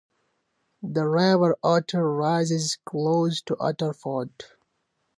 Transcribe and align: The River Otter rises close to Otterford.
The 0.81 1.05
River 1.05 1.55
Otter 1.61 2.11
rises 2.11 2.79
close 2.85 3.39
to 3.43 3.55
Otterford. 3.57 4.31